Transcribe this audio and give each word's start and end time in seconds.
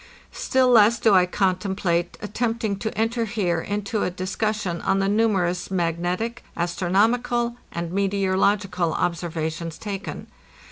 Still 0.33 0.67
less 0.69 0.97
do 0.97 1.13
I 1.13 1.27
contemplate 1.27 2.17
attempting 2.23 2.77
to 2.77 2.97
enter 2.97 3.25
here 3.25 3.61
into 3.61 4.01
a 4.01 4.09
discussion 4.09 4.81
on 4.81 4.97
the 4.97 5.07
numerous 5.07 5.69
magnetic, 5.69 6.43
astronomical, 6.57 7.55
and 7.71 7.91
meteo 7.91 8.33
rological 8.33 8.95
observations 8.97 9.77
taken. 9.77 10.25